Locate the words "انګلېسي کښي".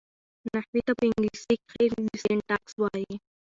1.07-1.85